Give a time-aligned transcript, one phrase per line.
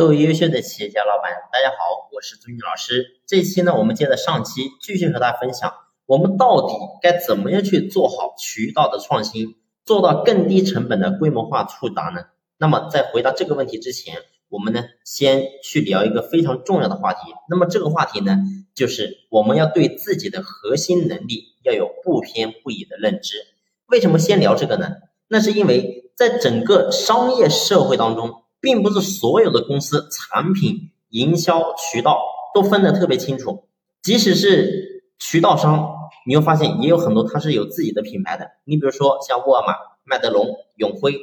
[0.00, 3.20] 各位优秀的企业家老板，大家好，我是朱军老师。
[3.26, 5.74] 这期呢，我们接着上期继续和大家分享，
[6.06, 12.22] 我们到底该怎么样去做好渠道的创新，做到更低成本的规模化触达呢？
[12.56, 17.18] 那么在回答这个问题之前，我们呢先去聊一个非常重要的话题。
[17.50, 18.38] 那么这个话题呢，
[18.74, 23.34] 就是我们要对自己的核心能力要有不偏不倚的认知。
[23.84, 24.92] 为什么先聊这个呢？
[25.28, 28.44] 那是因为在整个商业社会当中。
[28.60, 32.20] 并不是所有的公司产品营销渠道
[32.54, 33.64] 都分得特别清楚，
[34.02, 35.94] 即使是渠道商，
[36.26, 38.50] 你会发现也有很多它是有自己的品牌的。
[38.64, 40.46] 你比如说像沃尔玛、麦德龙、
[40.76, 41.18] 永辉，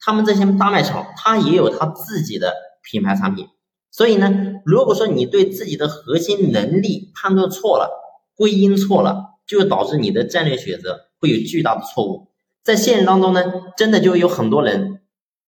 [0.00, 3.46] 他们这些大卖场，它也有它自己的品牌产品。
[3.90, 4.32] 所以呢，
[4.64, 7.90] 如果说你对自己的核心能力判断错了，
[8.34, 12.28] 归因错了，就会导致你的战略选择会有巨大的错误。
[12.62, 13.44] 在现实当中呢，
[13.76, 15.01] 真的就有很多人。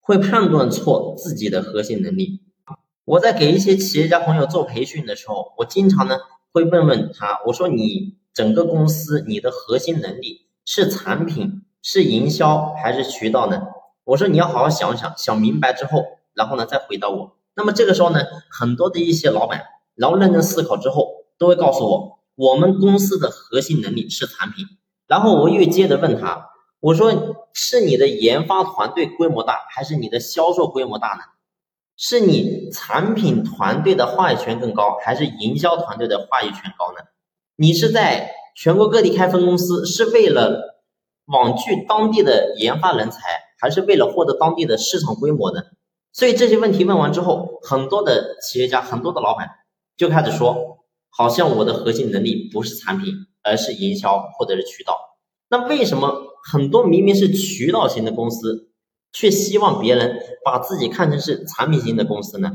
[0.07, 2.43] 会判断错自己的核心能力。
[3.07, 6.19] 我在给一些企业家朋友做培训的时候，我经常呢
[6.53, 13.63] 会问问他，我说你整个公司你的核心能力是产品、是营销还是渠道呢？
[14.05, 17.39] 我说你要好好想想，想明白之后，然后呢再回答我。
[17.57, 19.63] 那么这个时候呢，很多的一些老板，
[19.95, 24.67] 然后认真思考之后，都会告诉我，我们公司的核心能力是产品。
[25.07, 26.51] 然后我又接着问他。
[26.85, 31.23] 我说是你的研发团队规模大，还是你的销售规模大呢？
[31.97, 36.99] 是你产品团队的话语权更高，还是营销团队的话语权高呢？
[37.57, 40.85] 你是在全国各地开分公司，是为了
[41.25, 43.19] 网聚当地的研发人才，
[43.59, 45.63] 还是为了获得当地的市场规模呢？
[46.13, 49.49] 所以这些问题问完之后，很多的企业家，很多的老板
[49.97, 54.99] 就开始说，好像我的核心能力不是产品，而是营销或者是渠道。
[55.55, 56.35] 那为什么？
[56.51, 58.73] 很多明明是渠道型的公司，
[59.13, 62.51] 却希望别人把自己看成是产品型的公司呢？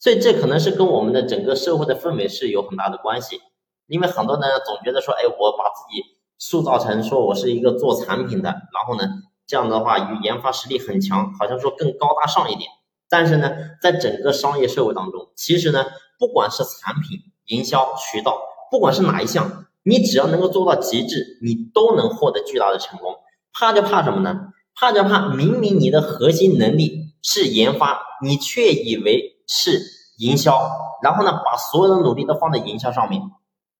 [0.00, 3.40] 所以这可能是跟我们的整个社会的氛围是有很大的关系。
[3.86, 6.02] 因为很多人总觉得说，哎，我把自己
[6.36, 9.08] 塑造成说我是一个做产品的，然后呢，
[9.46, 12.68] 这样的话与研发实力很强，好像说更高大上一点。
[13.08, 15.86] 但是呢，在整个商业社会当中，其实呢，
[16.18, 23.16] 不管是产品、营销、渠道，不管是哪一项，你只要能够做到极致，你都能获得巨大的成功。
[23.52, 24.48] 怕就怕什么呢？
[24.74, 29.82] 怕就怕明明你的核心能力是研发，你却以为是
[30.18, 30.70] 营销，
[31.02, 33.20] 然后呢，把所有的努力都放在营销上面。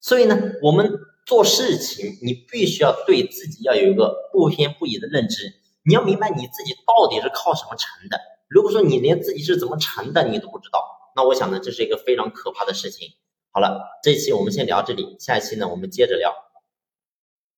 [0.00, 0.92] 所以呢，我们
[1.24, 5.54] 做事情，你必须要对自己要有一个不偏不倚的认知。
[5.84, 8.20] 你要明白你自己到底是靠什么成的。
[8.48, 10.84] 如果说你连自己是怎么成的你都不知道，
[11.16, 13.08] 那我想呢，这是一个非常可怕的事情。
[13.54, 16.32] 好了，这期我们先聊这里，下一期呢，我们接着聊。